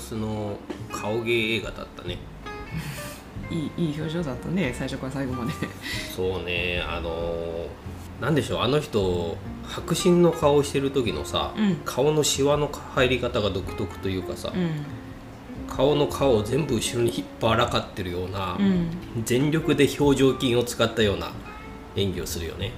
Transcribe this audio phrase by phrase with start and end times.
[0.00, 0.56] スの
[0.90, 2.18] 顔芸映画だったね。
[3.50, 5.52] いいいい表情だったね最初から最後まで。
[6.16, 7.66] そうねあの
[8.20, 9.36] なんでしょうあの人
[9.70, 11.76] 迫真の顔してる時のさ、うん。
[11.84, 14.70] 顔のシワの入り方が独特というかさ、うん。
[15.68, 18.88] 顔の皮を全部後ろに引っ張らかってるような、うん。
[19.24, 21.30] 全力で表情筋を使ったような
[21.96, 22.72] 演技をするよね、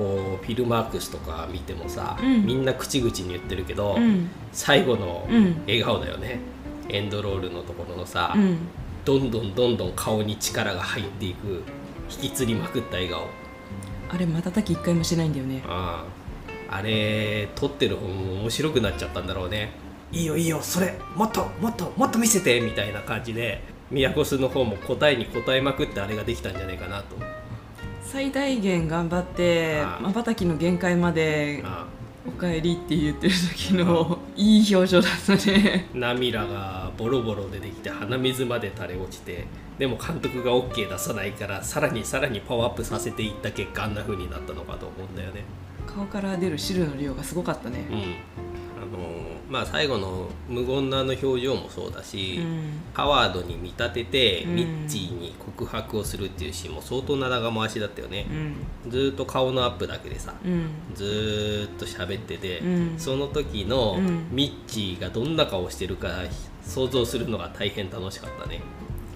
[0.00, 2.46] こうフィルマークスとか見てもさ、うん。
[2.46, 4.30] みんな口々に言ってるけど、うん。
[4.50, 6.40] 最後のうん笑顔だよね、
[6.88, 8.58] エンドロールのところのさ、うん。
[9.04, 11.62] どんどんどんどん顔に力が入っていく
[12.10, 13.26] 引きつりまくった笑顔。
[14.08, 15.62] あれ瞬き一回もしないんだよね。
[15.66, 16.04] あ
[16.70, 16.76] あ。
[16.78, 19.72] あれ撮ってる方も面白くなっちゃったんだろうね。
[20.12, 20.98] いいよいいよそれ。
[21.14, 27.16] もっともっともっと見せてみたいな感じで宮古スの方も答えに答えまくってあれができたんじゃないかなと
[28.10, 31.86] 最大限頑張ってまばたきの限界まであ
[32.26, 35.88] 「おかえり」って言ってる時のいい表情だったね。
[35.94, 39.46] あ涙がボロボロ出てきて鼻水まで垂れ落ちて
[39.78, 45.44] でも監督が OK 出さないからさらにさらにパワーアップさせていった結果あんな風になったのかと思うんだよね。
[45.86, 47.86] 顔から出る汁の量がすごかったね。
[47.88, 47.96] うん。
[47.96, 48.98] あの
[49.48, 52.80] まあ最後の無言のあの表情もそうだし、うん。
[52.92, 54.54] ハワードに見立ててうん。
[54.56, 55.19] ミッチーに
[55.60, 58.26] 告白をするっていうシーンも相当な長回しだったよね。
[58.86, 58.90] う、ん。
[58.90, 60.70] ずーっと顔のアップだけでさうん。
[60.94, 62.98] ずーっと喋ってて、うん。
[62.98, 64.28] その時のうん。
[64.30, 66.08] ミッチーがどんな顔してるか
[66.62, 68.60] 想像するのが大変楽しかったね。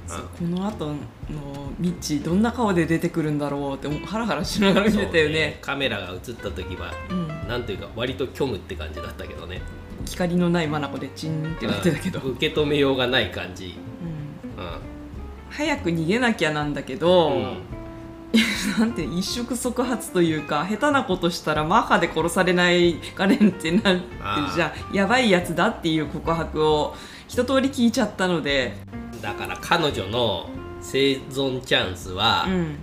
[0.07, 0.95] この後の
[1.79, 5.59] ミッチーどんな顔で出てくるんだろうってハラハラしながら見てたよそうね。
[5.63, 9.63] カメラが映った時はうん、なんというか割と虚無って感じだったけどね。
[10.05, 12.31] 光のない眼でチンってなってたけど、うん。
[12.33, 13.77] 受け止めようがない感じ。
[14.57, 14.65] うん。
[14.65, 14.94] うん
[15.57, 17.59] 早く逃げなきゃなんだけど、うん。
[18.79, 24.03] なんて一触即発というか下手なことしたらマッハで殺されないかねんってなって
[24.57, 26.97] じゃあやばいやつだっていう告白を
[27.29, 28.75] 一通り聞いちゃったので、
[29.23, 30.49] だから彼女の
[30.81, 32.77] 生存チャンスは、うん。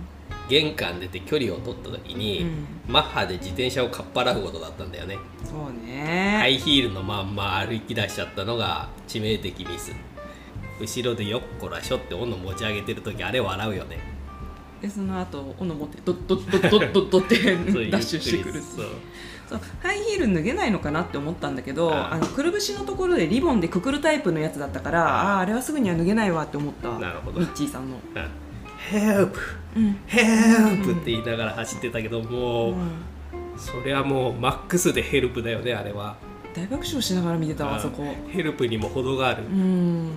[0.48, 2.44] 玄関出て距離を取った時に、
[2.86, 5.16] マッハで自転車をかっぱらうことだったんだよね。
[5.44, 9.92] そうね、ハイヒールのまんま歩き出しちゃったのが致命的ミス
[10.82, 13.98] 後ろでよっこらしょって斧持ち上げてる時あれ笑うよね。
[14.82, 18.86] でその後斧持ってドッドッドッドッドッドッってダッシュしてくるそう。
[19.48, 25.38] そうハイヒール脱げないのかなって思ったんだけどあのくるぶしのところでリボンでくくるタイプのやつだったからああ。
[25.40, 26.98] あれはすぐには脱げないわって思った。
[26.98, 27.40] なるほど。
[27.40, 28.28] ミッチーさんの、うん。
[28.90, 29.40] ヘルプ
[29.76, 29.96] うん。
[30.06, 30.22] ヘ
[30.76, 32.90] ルプって言いながら走ってたけどもう、うん。
[33.56, 36.16] それはもうマックスでヘルプだよねあれは。
[36.54, 38.04] 大爆笑しながら見てたわあそこ。
[38.30, 40.10] ヘルプにも程がある、うん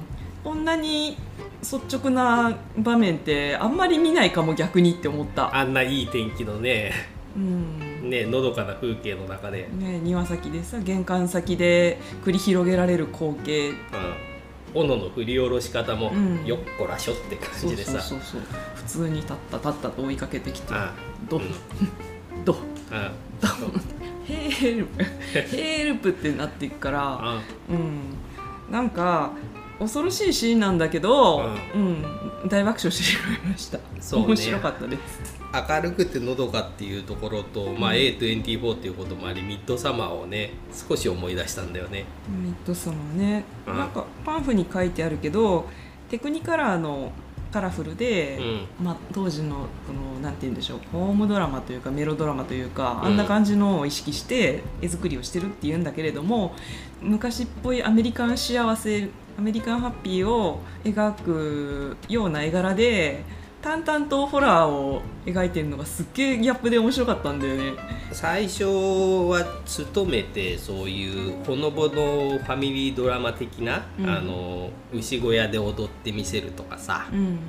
[0.46, 1.18] こんなに
[1.62, 6.92] 率直な場面ってあんまり見ないかも逆にって思った、あんないい天気のね
[7.36, 8.10] うん。
[8.12, 13.70] ねのどかな風景の中で、ね、庭先でさ玄関先で繰り広げられる光景。
[13.70, 13.76] うん、
[14.76, 16.46] 斧の振り下ろし方も、うん。
[16.46, 18.00] よっこらしょって感じでさ。
[18.00, 18.42] そうそう
[18.76, 20.76] 普通に立った立ったと追いかけてきて。
[20.76, 20.94] あ
[21.28, 21.46] ドうん。
[22.46, 22.56] ド
[22.92, 23.12] あ
[24.26, 25.04] ヘルプ
[25.56, 27.00] ヘルプってなっていくから。
[27.20, 27.42] あ。
[27.68, 28.72] うん。
[28.72, 29.32] なんか
[29.80, 31.42] 恐ろしいシーンなんだけど、
[31.76, 32.06] ううん。
[32.48, 34.26] 大爆笑してしまいました、そうね。
[34.28, 35.36] 面白かったです。
[35.54, 42.06] 明るくてのどかっていうところと、まあ、うん A24 っていうこともありミッドサマーをね少し思い出したんだよね。
[42.28, 43.78] ミッドサマーね、うん。
[43.78, 45.68] なんかパンフに書いてあるけど
[46.10, 47.12] テクニカラーの
[47.52, 48.86] カラフルで、うん。
[48.86, 53.08] まあ、当時のこのなんて言うんでしょうホームドラマというかメロドラマというか、うん。
[53.08, 56.54] あんな感じのを意識して絵作りをしてるっていうんだけれども
[57.02, 63.24] 昔っぽいアメリカン幸せアメリカンハッピーを描くような絵柄で
[63.62, 67.74] 淡々とホラーを描いてるのがすっげえギャップで面白かったんだよね。
[68.12, 74.10] 最初は勤めてそういうほのぼのファミリードラマ的な、うん。
[74.10, 77.40] あの牛小屋で踊ってみせるとかさ、うん。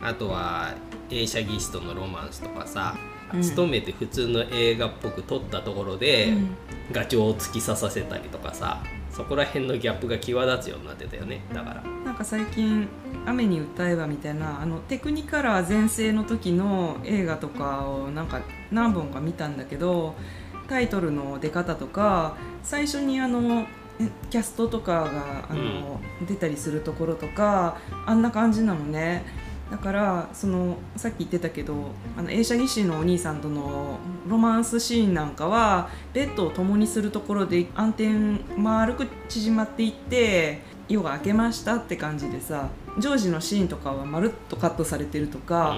[0.00, 0.74] あとは
[1.10, 2.96] 映写技師とのロマンスとかさ、
[3.32, 3.42] うん。
[3.42, 6.56] 勤めて普通の映画っぽく撮ったところで、うん。
[6.92, 8.82] ガチョウを突き刺させたりとかさ
[9.14, 11.40] そこら辺のギャップが際立つようになってたよね。
[11.52, 11.82] だから。
[12.04, 12.88] なんか最近
[13.26, 18.40] 「雨に歌えば」みたいなあのテクニカラー全盛の時の映画とかをなんか
[18.70, 20.14] 何本か見たんだけど
[20.68, 23.66] タイトルの出方とか最初にあの
[24.00, 29.24] えキャストとかがあの、出たりするところとかあんな感じなのね
[29.70, 38.10] だからそのさっき言ってたけどあの映写技師のお兄さんとのロマンスシーンなんかはベッドを共にするところで暗転
[38.56, 42.68] 丸く縮まっていって夜が明けましたって感じでさ
[42.98, 45.76] ジョージのシーンとかはまるっとカットされてるとか、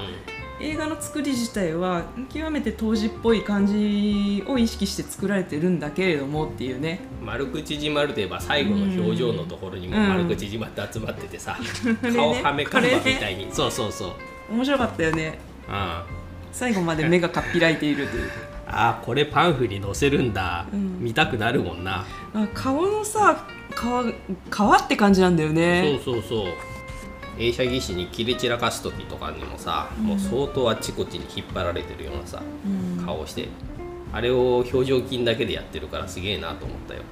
[0.58, 7.00] 映画の作り自体は極めて当時っぽい感じを意識して作られてるんだけれどもっていうね。
[7.23, 10.08] 丸く縮まるといえば最後の表情のところにもうん。
[10.08, 12.17] 丸く縮まって集まっててさ、れ ね。
[12.17, 14.06] 顔はめ看板みたいに、そうそうそ
[14.50, 14.55] う。
[14.55, 15.38] 面白かったよね。
[15.69, 16.05] あ
[16.53, 18.31] 最後まで目がかっぴらいているという。
[18.67, 20.99] あこれパンフに載せるんだ、うん。
[21.00, 22.05] 見たくなるもんな、
[22.35, 23.79] あ顔のさ皮
[24.50, 26.00] 皮って感じなんだよね。
[26.03, 26.47] そうそうそう
[27.38, 33.04] 映写技師に切れ散らかす時とかにもさ、もう相当あっちこっちに引っ張られてるようなさうん。
[33.04, 33.48] 顔をして
[34.12, 37.02] あれを表情筋だけでやってるからすげえなと思ったよ。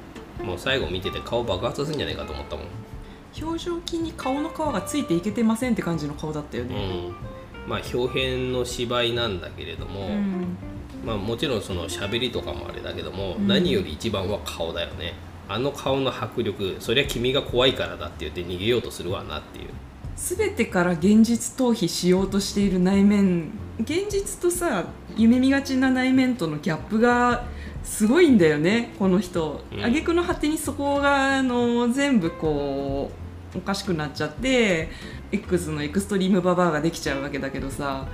[0.43, 2.67] もう最後見てて顔爆発するんじゃないかと思ったもん。
[3.41, 6.75] 表情筋に顔の皮がついていけてませんって感じの顔だったよね。
[6.75, 7.69] うん。
[7.69, 10.57] まあ表現の芝居なんだけれども、うん。
[11.05, 13.47] まあ、もちろんその喋りとかもあれだけども、うん。
[13.47, 15.15] 何より一番は顔だよね。
[15.49, 19.69] あの顔の迫力そりゃ君が怖いからだって言って逃げようとするわなっていう
[20.17, 23.51] 全てから現実逃避しようとしている内面
[23.81, 24.85] 現実とさ
[25.17, 27.45] 夢見がちな内面とのギャップが
[27.83, 29.63] すごいんだよねこの人。
[29.73, 29.85] うん。
[29.85, 33.11] 挙句の果てにそこがあの全部こ
[33.55, 34.89] うおかしくなっちゃって
[35.31, 38.07] X のエクストリームババアができちゃうわけだけどさ。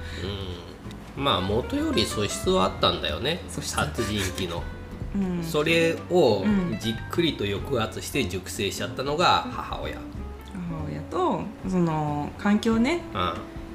[1.17, 1.25] うん。
[1.25, 4.63] まあ元より素質はあったんだよね殺人鬼の、
[5.15, 5.45] うん。
[5.45, 6.79] それをうん。
[6.81, 10.01] じっくりと抑圧して熟成しちゃったのが母親、母
[10.87, 13.03] 親とその環境ね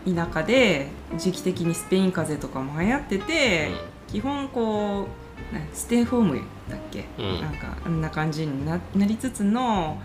[0.05, 0.15] うん。
[0.15, 0.87] 田舎で
[1.17, 3.71] 時期的にスペイン風邪とかも流行ってて、
[4.07, 5.07] 基本こ
[5.51, 7.41] うなステイホームだっけ、うん。
[7.41, 9.99] なんかあんな感じにななりつつの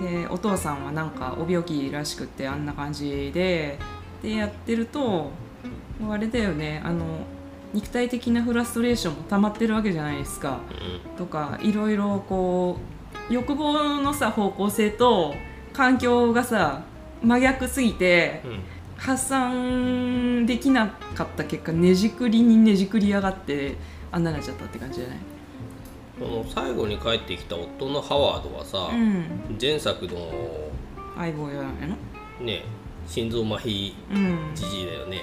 [0.00, 3.78] でお父さんはなんかお病気らしくってあんな感じで
[4.22, 5.30] でやってると
[6.08, 7.04] あれだよねあの
[7.72, 10.60] 肉体的なフラストレーションも溜まってるわけじゃないですか。
[11.14, 12.78] うとかいろいろこ
[13.30, 15.34] う欲望のさ方向性と
[15.76, 16.82] 環境がさ
[17.22, 18.60] 真逆すぎてんうん。
[18.96, 23.76] 発散できなかった結果ねじくりにねじくり上がって
[24.10, 25.18] あんなになっちゃったって感じじゃない？
[26.18, 29.58] この最後に帰ってきた夫のハワードはさ、うん。
[29.60, 30.32] 前作の
[31.14, 32.64] 相棒やのね
[33.06, 35.20] 心臓麻痺うん、じじいだよね。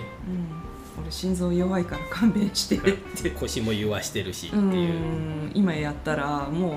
[0.97, 3.31] うん、俺心臓弱いから勘弁してって。
[3.31, 4.59] 腰も言わしてるしってう。
[4.59, 5.51] いう、ん。
[5.55, 6.71] 今やったらもう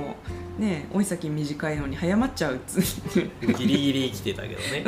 [0.58, 2.81] ね追い先短いのに早まっちゃうっつ
[3.58, 4.85] ギリギリ生きてたけどね。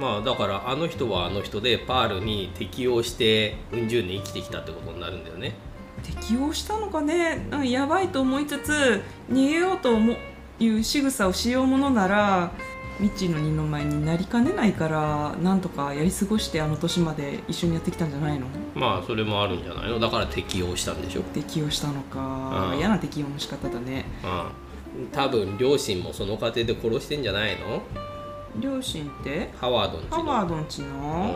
[0.00, 5.54] まあだからあの人はあの人でパールに適応してうん十年生きてきたってことになるんだよね。
[6.02, 7.46] 適応したのかね？
[7.52, 10.16] うんやばいと思いつつ逃げようと思う
[10.58, 12.50] いう仕草をしようものなら
[12.98, 18.46] 未知の二の舞になりかねないからなんとかやり過ごしてあの年まで一緒にやってきたんじゃないの？
[18.74, 20.00] まあそれもあるんじゃないの？
[20.00, 21.22] だから適応したんでしょ？
[21.22, 22.70] 適応したのか。
[22.72, 22.78] うん。
[22.78, 24.04] 嫌な適応の仕方だね。
[24.24, 24.71] うん
[25.12, 27.82] 多分両親もその過程で殺してんじゃないの？
[28.60, 29.50] 両親って？
[29.58, 30.06] ハワードの。
[30.10, 31.34] ハワードんちの、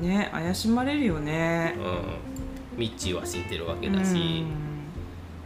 [0.00, 1.74] ね怪しまれるよね。
[1.78, 1.92] うん、うん、
[2.76, 4.44] ミッチーは死んでるわけだし、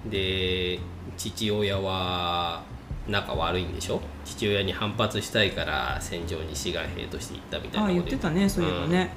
[0.08, 0.78] で
[1.16, 2.62] 父親は
[3.06, 4.00] 仲悪いんでしょ？
[4.25, 9.10] 父親に反発したいから戦場に志願兵として行ったみたいあなこと言ってたねそういえばね、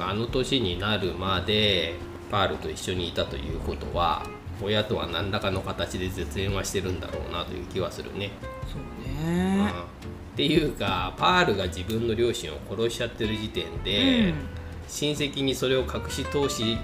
[0.00, 1.94] あの年になるまで
[2.30, 4.24] パールと一緒にいたということは
[4.62, 8.30] 親とは何らかの形で絶縁はしてるんだろうなという気はするね。
[8.70, 8.82] そう
[9.26, 9.66] うん。
[9.66, 9.72] ね、
[10.34, 14.34] っていうかパールが自分の両親を殺しちゃってる時点で、
[14.88, 16.76] 親戚にそれを隠し通し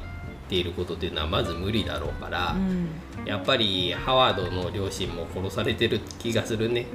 [0.49, 2.88] ていることっていうのはまず無理だろうから、うん。
[3.25, 6.86] やっぱりハワードの両親も殺されてる気がするね。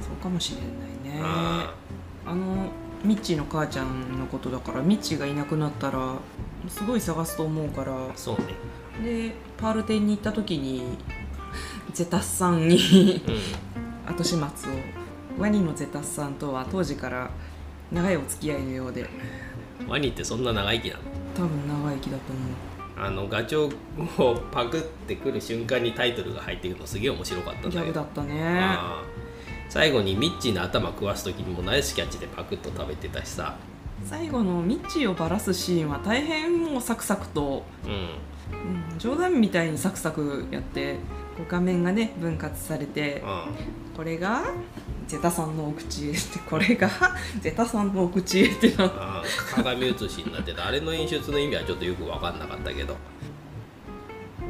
[0.00, 1.20] そうかもしれないね。
[1.22, 1.74] あ
[2.26, 2.70] あの
[3.04, 6.14] ミッチーの母ちゃんのことだからミッチーがいなくなったら
[6.68, 7.92] すごい探すと思うから。
[7.92, 8.54] ーそうね。
[9.02, 10.82] でパール店に行った時に
[11.92, 13.22] ゼタスさんに
[14.06, 14.12] うん。
[14.12, 14.44] 後始末を。
[15.38, 17.30] ワニのゼタスさんとは当時から
[17.90, 19.08] 長いお付き合いのようで。
[19.88, 21.00] ワニってそんな長生きなの？
[21.34, 22.40] 多分長生きだと思
[22.96, 28.76] あのガチョウをパクってくる瞬間にタイトルが入ってくるのすげえ面白かったんだようギャグだったね。
[29.68, 33.56] 最後にミッチーの頭食わす時にもナイスキャッチでパクッと食べてたしさ。
[34.04, 37.64] 最後のミッチーをバラすシーンは大変もうサクサクと、
[38.64, 40.94] うんうん、冗談みたいにサクサクやって
[41.36, 44.42] こう画面がね分割されてうこれが
[45.06, 46.90] ゼタさんのお口へってこれが
[47.40, 50.66] ゼタさんのお口へってなっん、あー鏡写しになってた。
[50.66, 52.96] あれの演出の意味はちょっとよく分かんなかったけど。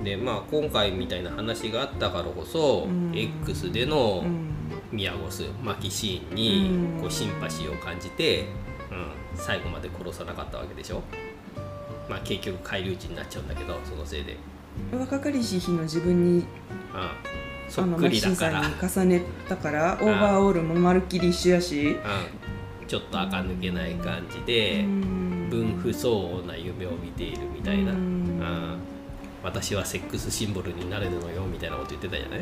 [0.03, 3.13] でまあ今回みたいな話があったからこそ、うん。
[3.15, 4.55] X でのうん。
[4.93, 7.01] ミヤゴス巻きシーンにうん。
[7.01, 8.47] こうシンパシーを感じて、
[8.91, 11.03] うん、最後まで殺さなかったわけでしょ
[12.09, 14.37] まあ結局返り討ちになっちゃうんだけどそのせいで、
[14.93, 16.47] 若かりし日の自分にうん、
[17.69, 21.89] そっくりだから、重ねたからオーバーオールもまるっきり一緒やし。
[21.89, 25.49] うん、ちょっと垢抜けない感じで、うん。
[25.51, 28.39] 分不相応な夢を見ているみたいな、ううん。
[28.39, 28.79] ん
[29.43, 32.41] 私はセックスシンボルになれるのよみたいなこと言ってたじゃない、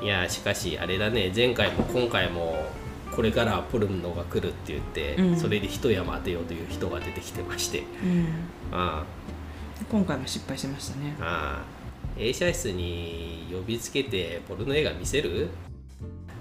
[0.00, 1.32] うん、いやしかしあれだね。
[1.34, 2.66] 前回も今回も
[3.14, 5.36] これからはポルノが来るって言って、うん。
[5.36, 7.80] それで一山当てようという人が出てきてまして。
[7.80, 8.26] うん。
[8.72, 9.04] あ
[9.90, 11.16] 今回も失敗しましたね。
[11.20, 11.62] ああ。
[11.62, 11.78] あ
[12.20, 15.48] 映写室に呼びつけてポルノ映画見せる？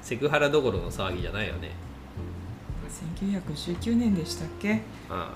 [0.02, 1.72] セクハラどころの騒ぎじゃないよね。
[3.22, 4.70] 1919年でしたっけ？
[4.70, 5.34] ねあ。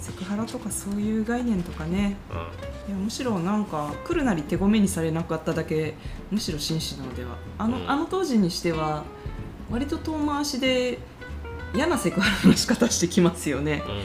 [0.00, 2.16] セクハラとかそういう概念とかね。
[2.30, 2.50] あ。
[2.86, 5.94] いやむしろなんか来るなり手ごめにされなかっただけ
[6.30, 7.38] むしろ紳士なのでは。
[7.58, 7.90] あの,、うん。
[7.90, 9.04] あの当時にしては
[9.70, 10.98] 割と遠回しで
[11.74, 13.82] 嫌なセクハラの仕方してきますよね。
[13.86, 14.02] うん、うん、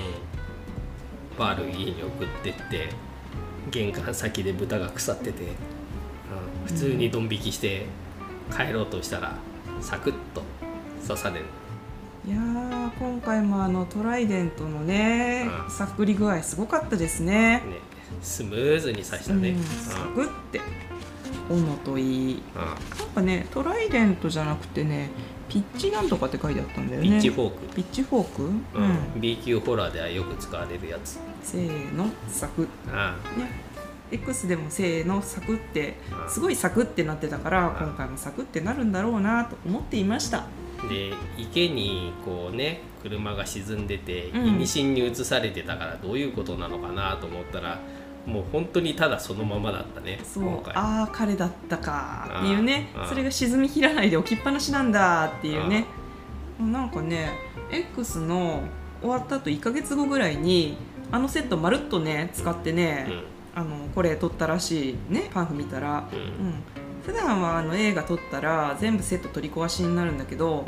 [1.38, 2.89] パール家に送ってって
[3.70, 7.86] 玄関先で豚が腐ってて、うん、普通にドン引きして
[8.56, 9.36] 帰ろうとしたら
[9.82, 10.44] サクッと
[11.08, 11.46] 刺される。
[12.27, 15.72] いやー今回もあのトライデントのねうん。
[15.72, 17.34] さっくり具合すごかったですね。
[17.34, 17.62] ね。
[18.22, 19.60] スムーズに刺したね、ううん。
[19.62, 20.62] んサクって
[21.50, 22.44] 斧といい。
[22.56, 22.62] うん。
[22.62, 25.10] なんかねトライデントじゃなくてね
[25.51, 27.10] ピッチなんとかって書いてあったんだよね。
[27.10, 28.53] ピッチフォーク、ピッチフォーク、うん。
[29.15, 31.20] うん、B 級ホラーではよく使われるやつ。
[31.43, 32.65] せーのサク。
[32.89, 33.51] あね。
[34.12, 40.46] X でもせーのサクってあすごいサクってなってたからあ今回もサクってなるんだろうなと思っていました。
[40.89, 44.48] で池にこうね車が沈んでてうん。
[44.48, 47.79] 意味深に移されてたからどういうことなのかなと思ったら、
[48.25, 50.62] もう本当にただそのままだったねそう。
[50.70, 52.40] ああ彼だったか。
[52.40, 52.90] っていうね。
[53.10, 55.86] それが沈みきらないで置きっぱなしなんだっていうね。
[56.60, 57.32] なんかね
[57.72, 58.62] X の
[59.01, 60.78] 終わった後1ヶ月後ぐらいに
[61.12, 63.08] あのセットまるっとね使ってね、
[63.56, 66.20] あのこれ撮ったらしいねパンフ見たら、うん。
[66.20, 66.25] うん。
[66.25, 66.63] うん、
[67.04, 70.66] 普段はあの映画撮ったら全部セット取り壊しになるんだけど、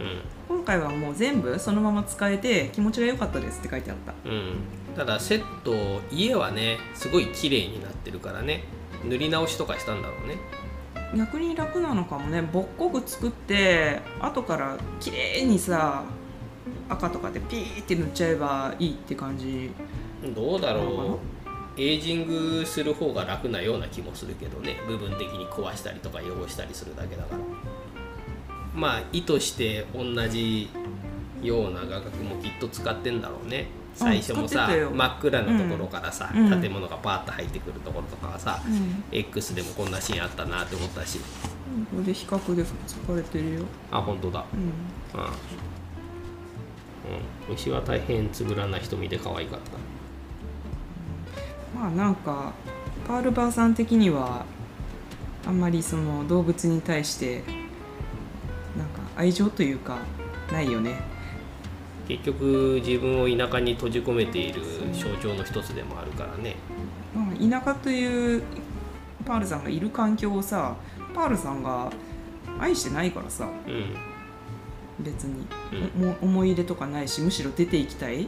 [0.47, 4.13] 今回はもう全部そのまま使えて気持ちが良かったですって書いてあった。
[4.25, 8.63] うんうんただセット家はねすごい綺麗になってるからね
[9.03, 10.37] 塗り直しとかしたんだろうね。
[11.15, 12.41] 逆に楽なのかもね。
[12.41, 16.03] ぼっこく作って後から綺麗にさ
[16.89, 19.71] 赤とかでピーって塗っちゃえばいいって感じ。
[20.35, 21.19] どうだろ
[21.77, 21.81] う。
[21.81, 24.77] エイジングする方が楽なような気もするけどね。
[24.87, 27.37] 部分的に壊したりとか汚したりするだけだから。
[28.73, 30.69] まあ意図して同じ
[31.41, 36.61] ような画角もきっと使ってんだろうね最初もさ真っ暗なところからさ、うん。
[36.61, 39.03] 建物がパーッと入ってくるところとかはさ、うん。
[39.11, 41.19] X でもこんなシーンあったなって思ったし。
[41.91, 43.63] これで比較で使われてるよ。
[43.91, 44.45] あ本当だ。
[44.53, 44.59] うん。
[44.59, 44.63] う
[45.23, 45.25] ん、
[47.49, 49.71] うん、牛は大変つぶらな瞳で可愛かった。
[51.79, 52.53] まあなんか
[53.07, 54.45] パールバーさん的には
[55.45, 57.43] あんまりその動物に対して
[58.77, 59.97] なんか愛情というか
[60.51, 61.01] ないよね
[62.07, 64.61] 結局自分を田舎に閉じ込めている
[64.93, 66.55] 象徴の一つでもあるからね。
[67.15, 68.43] まあ田舎という
[69.25, 70.75] パールさんがいる環境をさ
[71.13, 71.91] パールさんが
[72.59, 73.95] 愛してないからさうん。
[75.03, 75.45] 別に、
[75.97, 76.15] うん。
[76.21, 78.23] 思い入れとかないしむしろ出ていきたい。
[78.23, 78.27] う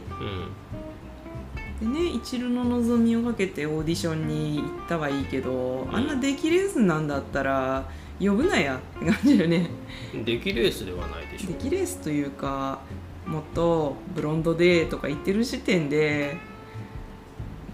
[1.78, 9.68] でね一縷の望みをかけてオーディションに行ったはいいけど、あんな出来レースなんだったら呼ぶなやって感じだよね。
[10.24, 11.48] 出来レースではないでしょ。
[11.48, 12.80] 出来レースというか
[13.26, 16.36] もっとブロンドでとか言ってる時点で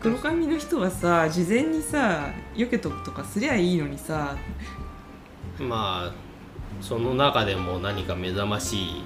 [0.01, 4.37] 黒髪の人はさ事前にさよけとくとかすりゃいいのにさ。
[5.59, 6.13] まあ
[6.81, 9.05] その中でも何か目覚ましい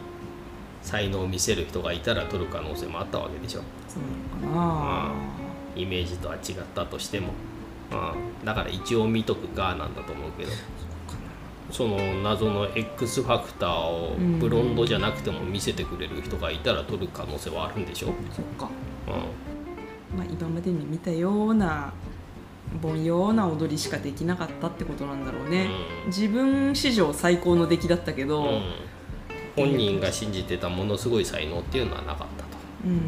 [0.83, 3.61] 才能を見せる人がいたら取る可能性もあったわけでしょ。
[3.89, 5.13] そうなのかな、
[5.75, 7.33] イメージとは違ったとしても、
[7.91, 10.53] うん、だから一応見とくかなんだと思うけど
[11.71, 14.39] その謎の X ファクターをうん。
[14.39, 18.71] ブロンドじゃなくても見せてくれる人がいたら取る可能性はあるんでしょ、そっか、
[19.07, 21.93] うまあ、今までに見たような
[22.83, 25.69] 凡庸な踊りしかできなかったってことなんだろうね、
[26.05, 26.07] うん。
[26.09, 28.63] 自分史上最高の出来だったけど、んうん、
[29.57, 32.49] 本人が信じてたものすごい才能っていうのはなかったと。
[32.85, 32.97] うん。
[32.99, 33.01] っ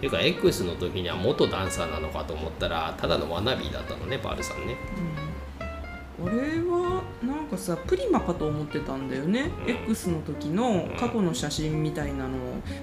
[0.00, 4.76] ていうか X の時には元ダンサーなのかと思ったらただのワナビーだったのねパールさんね。
[5.24, 5.39] うん
[6.22, 6.32] 俺
[6.70, 9.70] はなんかさプリマかと思ってたんだよね、うん。
[9.90, 12.30] X の時の過去の写真みたいなのを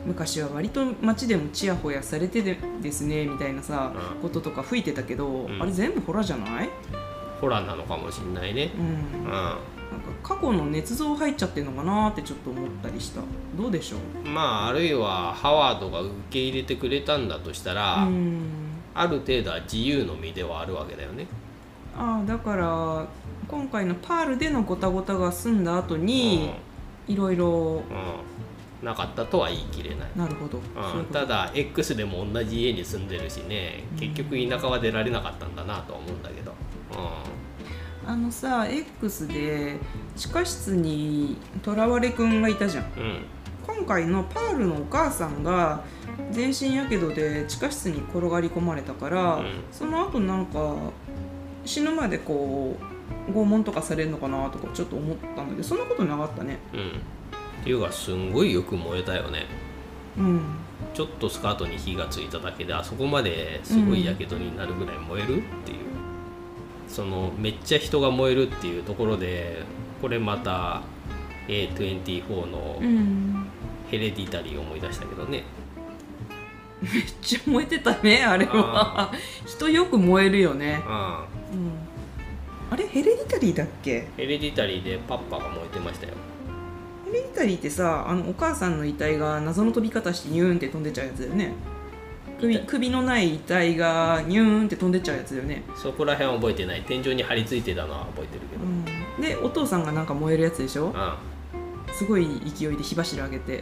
[0.05, 4.21] 昔は割と街でもちやほやされてでですねみたいなさ、うん。
[4.21, 5.61] こととか吹いてたけど、ん。
[5.61, 6.69] あれ全部ホラじゃない、
[7.39, 8.71] ホラーなのかもしんないね。
[8.75, 13.21] うん、うなんか過去の捏造入っちゃってるのかなってちょっと思ったりした。
[13.57, 14.27] どうでしょう？
[14.27, 18.41] んまああるいはハワードが受け入れてくれたんだとしたら、うん。
[18.93, 21.27] ある程度は自由の身ではあるわけだよね
[21.97, 23.07] ああだから
[23.47, 26.51] 今回のパールでのゴタゴタが済んだ後に
[27.07, 27.51] いろいろうん。
[27.51, 27.81] うん
[28.79, 30.59] なかったとは言い切れない、なるほど。
[30.93, 33.83] そうんただ X でも同じ家に住んでるしね。
[33.99, 36.53] 結局田舎は出られなかったんだなとは思うんだけど、
[38.05, 39.77] あのさ X で
[40.15, 43.01] 地下室にとらわれくんがいたじゃんうん。
[43.01, 43.25] うん、
[43.65, 45.83] 今回のパールのお母さんが
[46.29, 49.63] 全身やけどで地下室に転がり込まれたから、うん。
[49.71, 50.75] その後なんか
[51.67, 52.77] 死ぬまでこ
[53.27, 56.59] う拷問とかされるのかなとかちょっと思ったんだけどそんなことなかったね。
[56.73, 56.79] うん、
[57.61, 59.45] っていうかすんごいよく燃えたよね。
[60.17, 60.41] うん。
[60.93, 65.77] ちょっとスカートに火がついただけであそこまですごいやけどになるぐらい燃えるっていう、
[66.87, 69.63] そのめっちゃ人が燃えるっていうところで
[70.01, 70.81] これまた
[71.47, 73.47] A24 のうん
[73.89, 75.43] ヘレディタリーを思い出したけどね、
[76.81, 79.11] めっちゃ燃えてたねあれは。
[79.45, 81.23] 人よく燃えるよね、うん、うん、
[82.69, 84.07] あれヘレディタリーだっけ？
[84.17, 86.13] ヘレディタリーでパッパが燃えてましたよ。
[87.05, 91.53] ヘレディタリーってさあのお母さんの遺体が謎の飛び方してニューンって飛んでっちゃうやつだよね。
[92.39, 96.83] 首首のない遺体がニューンって飛んでっちゃうやつだよね、そこら辺は覚えてない。
[96.83, 98.85] 天井に張り付いてたのは覚えてるけど、うん、
[99.21, 100.89] でお父さんがなんか燃えるやつでしょ？
[100.89, 100.93] う
[101.93, 103.57] すごい勢いで火柱上げて。
[103.57, 103.61] ん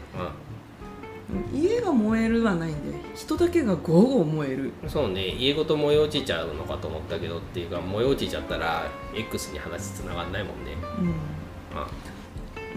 [1.53, 4.73] 家が燃えるはないんで人だけがゴーゴー燃える。
[4.83, 5.29] うん、そうね。
[5.29, 10.73] 家ごと燃え落ちちゃうのかと思ったけどっていうか燃え落ちちゃったら X に話つながんないもんね。
[10.99, 11.05] うん。
[11.07, 11.13] うん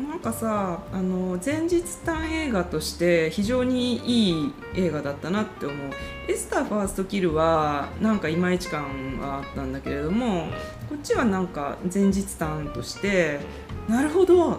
[0.07, 5.90] なんかさあの前日短映画として非常にいい映画だったなって思う。
[6.28, 10.49] エスターファーストキルはなんかいまいち感があったんだけれども
[10.88, 13.40] こっちはなんか前日短として
[13.88, 14.59] なるほど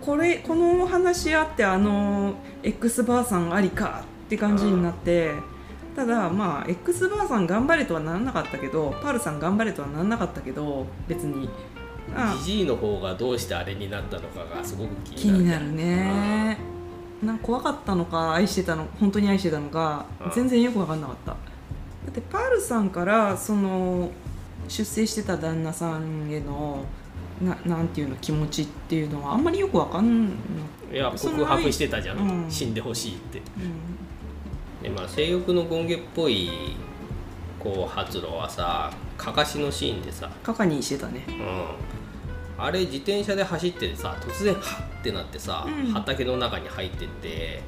[0.00, 5.32] これこの話あってあの X バーさんありかって感じになって
[5.96, 11.48] ただまあ X バーさん頑張れとはならなかったけどパールさん頑張れとはならなかったけど別に。
[12.16, 15.66] あジジイの方がどうしてあれになったのかがすごく気気になる。
[15.66, 16.58] になるね。
[17.22, 20.30] なんか怖かったのか愛してたの本当に愛してたのかうん。
[20.30, 21.32] 全然よく分かんなかった。
[21.32, 21.36] だ
[22.10, 24.10] ってパールさんからその
[24.68, 26.84] 出生してた旦那さんへの
[27.42, 30.32] ななんていうの気持ちっていうのはあんまりよく分かんな
[30.92, 32.50] いいや告白してたじゃん、うん。
[32.50, 33.38] 死んでほしいって。
[33.38, 34.82] うん。
[34.82, 36.50] でまあ性欲の権下っぽい
[37.58, 41.24] こう発露はさかかしのシーンでさ、カカにしてたね。
[41.28, 45.92] うん、あれ自転車で走っててさ突然ハッてなってさ、うん。
[45.92, 47.62] 畑の中に入ってって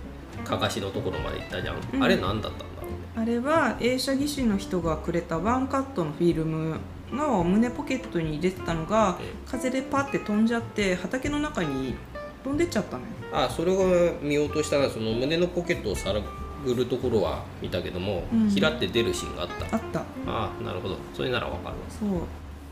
[0.45, 2.03] かかしのところまで行ったじゃん、うん。
[2.03, 2.97] あれ何だったんだろうね。
[3.17, 6.79] あれは映写技師の人がくれたワンカットのフィルム
[7.13, 11.95] の胸ポケットに入れてたのが風でパッて飛んじゃって畑の中に
[12.45, 13.09] 飛んでっちゃったのよ。
[13.33, 16.21] あそれを見ようとしたらその胸のポケットをさら
[16.65, 18.49] ぐるところは見たけども、うん。
[18.51, 19.77] ひらって出るシーンがあった。
[19.77, 20.01] あった。
[20.27, 20.97] ああなるほど。
[21.15, 21.83] それならわかるわ。
[21.89, 22.21] そう。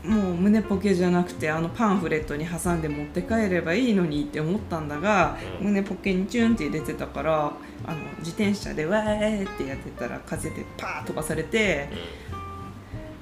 [0.01, 5.67] もう胸ポケじゃなくてあのパンフレットに挟んで持って帰ればいいのにって思ったんだが、うん。
[5.67, 7.51] 胸ポケにチュンって入れてたから
[7.85, 11.89] あの自転車でわーってやってたら風でパーッ飛ばされて、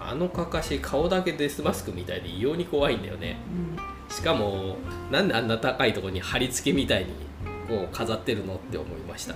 [0.08, 3.38] あのかかし顔だけデスマスクみたいで異様に怖いんだよね。
[4.10, 4.78] しかも
[5.12, 7.12] なんであんな高いところに貼り付けみたいに
[7.68, 9.36] こう飾ってるのって思いました。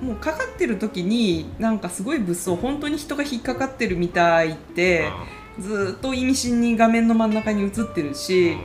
[0.00, 5.10] うん、もうかかってる時になんかすごい物騒本当に人が引っかかってるみたいって
[5.58, 8.56] ずーっと意味深に画面の真ん中に映ってるし、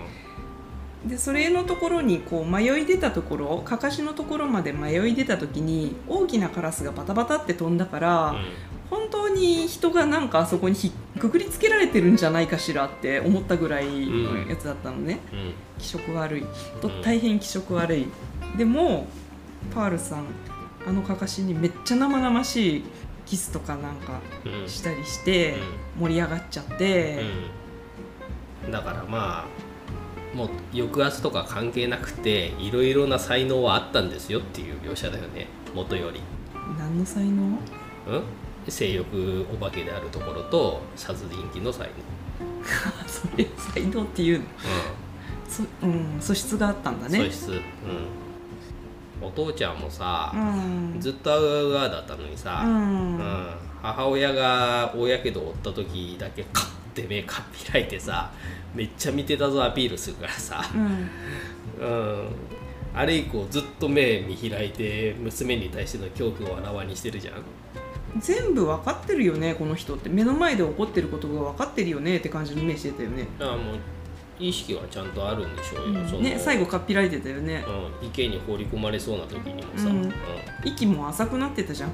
[1.05, 8.35] でそれのところにこう迷い出たところかかしのところまで迷い出た時に大きなカラスがバタバタって飛んだから、
[8.89, 15.39] 本当に人がなんかあそこにひくくりつけられてるんじゃないかしらって思ったぐらいのやつだったのね、うん。
[15.39, 15.53] うん。
[15.77, 16.45] 気色悪い。
[16.81, 17.01] とうん。
[17.01, 18.07] 大変気色悪い、
[18.57, 19.07] でも
[19.73, 20.25] パールさん
[20.87, 22.83] あのかかしにめっちゃ生々しい
[23.25, 25.55] キスとかなんかうんしたりして
[25.99, 27.23] 盛り上がっちゃって、
[28.65, 28.71] うん。
[28.71, 35.47] だからまあもう抑圧とか関係なくていろいろな才能はあったんですよっていう描写だよね。
[35.75, 36.21] 元より、
[36.77, 37.43] 何の才能？
[38.07, 38.23] うん、
[38.67, 41.89] 性欲お化けであるところと殺人鬼の才
[43.07, 44.45] それ才能っていうの？
[45.47, 47.29] そ、うん、素質があったんだ能、ね。
[47.31, 50.99] 素質、うん、お父ちゃんもさう、ん。
[50.99, 53.17] ずっとアウアウアウだったのにさ、うん。
[53.17, 53.49] うん。
[53.81, 58.29] 母親が大やけどを負った時だけカッて目かっ開いてさ
[58.75, 61.09] めっちゃ見てたぞアピールするからさ、うん。
[61.79, 62.27] うん、
[62.93, 67.35] あれ以降ずっと目見開いて娘に対しての恐怖をあらわにしてるじゃん
[68.17, 70.09] 全部分かってるよねこの人って。
[70.09, 73.75] 目の前で起こってることが分かってるよねって感じの目してたよね,、だからもう
[74.39, 77.63] 意識はちゃんとあるんでしょうよ、そのね最後かっぴらいてたよね。
[78.01, 79.97] うん、池に放り込まれそうな時にもさ、うん。
[79.97, 80.13] うんうん
[80.65, 81.89] 息も浅くなってたじゃん。
[81.91, 81.93] っ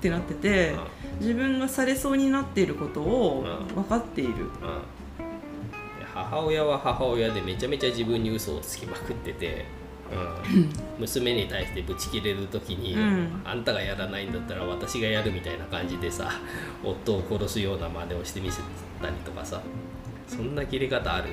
[0.00, 0.74] てなってて
[1.20, 3.74] 自分がされそうになっていることをうん。
[3.74, 4.32] 分かっている。
[6.14, 9.46] 母親は母親でめちゃめちゃ自分に嘘をつきまくってて。
[9.46, 9.77] うん、
[10.98, 13.42] 娘に対してブチ切れる時に、うん。
[13.44, 16.30] あんたがやらないんだったら私がやるみたいな感じでさ
[16.82, 18.60] 夫を殺すような真似をしてみせ
[19.02, 19.60] たりとかさ
[20.26, 21.30] そんな切れ方ある？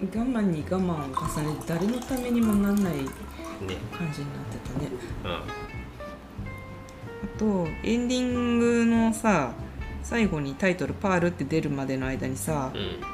[0.00, 3.06] 我慢に我慢を重ねて誰のためにもなんないね。
[3.96, 4.88] 感じになってたね。
[5.24, 5.30] うん。
[5.32, 5.40] あ
[7.38, 9.52] とエンディングのさ
[10.02, 13.13] 最後にタイトル「パール」って出るまでの間にさ、うん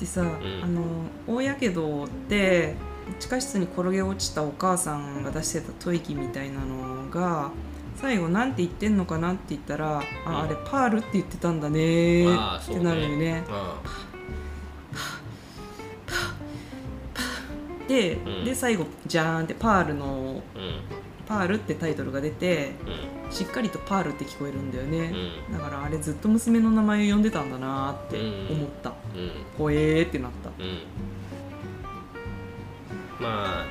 [0.00, 0.26] でさ、ん。
[0.62, 0.82] あの
[1.26, 2.74] 大やけどって
[3.18, 7.50] 地下室に転げ落ちたお母さんが出してた吐息みたいなのが
[7.96, 13.44] 最後なんて言ってんのかなって言ったら、ああれパールって言ってたんだねーってなるよね。
[17.86, 18.44] うで,、うん。
[18.44, 20.42] で最後じゃーんってパールのんうん
[21.26, 22.72] 「パール」ってタイトルが出て
[23.26, 23.32] うん。
[23.32, 25.12] しっかりとパールって聞こえるんだよね。
[25.48, 25.52] うん。
[25.52, 28.90] だからあれずっと娘の名前を呼んでたんだなーって思った。
[28.90, 29.30] うん。
[29.58, 30.50] ほえーってなった。
[30.62, 30.78] うん。
[33.20, 33.64] ま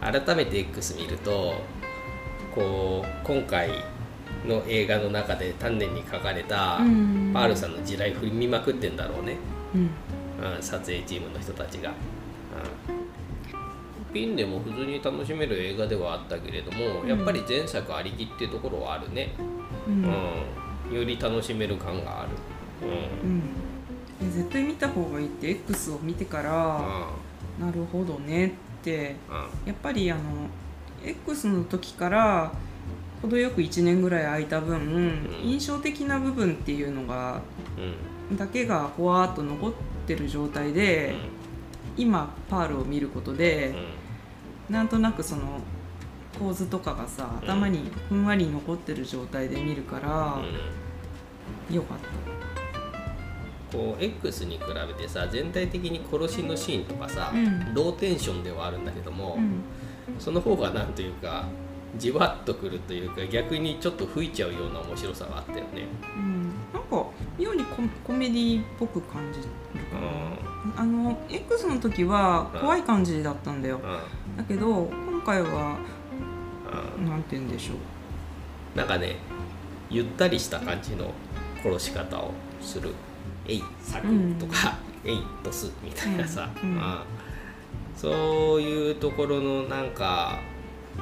[0.00, 1.54] あ改めて X 見ると
[2.54, 3.70] こう今回
[4.46, 7.30] の映画の中で丹念に書かれたうん。
[7.32, 9.36] パールさんの地雷振りまくってんだろうね、
[9.74, 9.90] うん。
[10.56, 12.99] うん、撮影チームの人たちが、うん、
[14.12, 17.08] ピンでも普通に楽しめる映画ではあったけれども、うん。
[17.08, 19.34] やっぱり前作ありきっていうところはあるね、
[19.86, 20.04] うん。
[20.90, 22.30] うん、より楽しめる感がある、
[24.22, 24.30] うん。
[24.30, 27.08] 絶対見た方がいいって X を見てから、
[27.58, 28.50] なるほどねっ
[28.82, 29.16] て。
[29.66, 30.20] やっぱりあの
[31.04, 32.52] X の時から
[33.22, 35.28] 程よく1年ぐらい空いた分、ん。
[35.44, 37.42] 印象的な部分っていうのが
[38.30, 38.36] うん。
[38.36, 39.72] だけがほわーっと残っ
[40.06, 41.14] てる状態で、
[41.96, 43.74] 今パールを見ることで、
[44.70, 45.42] なんとなくその
[46.38, 47.48] 構図とかがさうん。
[47.48, 50.38] 頭にふんわり残ってる状態で見るから
[51.68, 52.30] うん、よかった。
[53.76, 57.74] こう X に比べてさ全体的に殺しのシーンとかさ、うん。
[57.74, 59.62] ローテンションではあるんだけども、うん。
[60.18, 61.46] その方がなんというか
[61.96, 65.86] じわっとくるというか逆にちょっと吹いちゃうような面白さがあったよね。
[66.16, 67.06] うん、なんか
[67.38, 69.46] 妙にココメディっぽく感じる
[69.86, 74.36] かな、あの X の時は怖い感じだったんだよ、うん。
[74.36, 75.78] だけど今回は
[76.98, 77.08] うん。
[77.08, 78.78] なんて言うんでしょう。
[78.78, 79.16] なんかね
[79.90, 81.10] ゆったりした感じの
[81.62, 82.94] 殺し方をする
[83.46, 84.06] 「えいサク」
[84.38, 86.70] とか「えいドス」みたいなさ、うん。
[86.70, 86.98] うん。
[87.96, 90.38] そういうところのなんか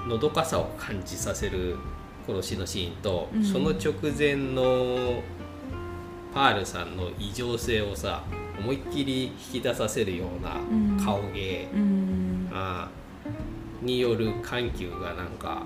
[0.07, 1.77] のどかさを感じさせる
[2.27, 3.45] 殺しのシーンと、うん。
[3.45, 5.23] その直前の
[6.35, 8.23] パールさんの異常性をさ
[8.59, 11.01] 思いっきり引き出させるようなうん。
[11.05, 12.51] 顔芸、うん。
[12.53, 15.63] あーによる緩急がなんか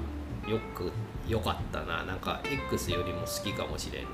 [0.47, 0.93] よく
[1.27, 2.05] 良かったな。
[2.05, 4.05] なんか X よりも好きかもしれん